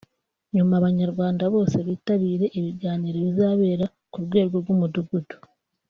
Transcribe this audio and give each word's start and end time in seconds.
nyuma 0.53 0.73
Abanyarwanda 0.79 1.43
bose 1.55 1.77
bitabire 1.87 2.45
ibiganiro 2.59 3.17
bizabera 3.25 3.85
ku 4.11 4.17
rwego 4.25 4.53
rw’umudugudu 4.61 5.35